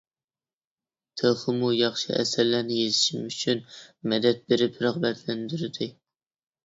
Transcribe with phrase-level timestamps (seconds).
[1.21, 3.63] تېخىمۇ ياخشى ئەسەرلەرنى يېزىشىم ئۈچۈن
[4.15, 5.91] مەدەت بېرىپ رىغبەتلەندۈردى.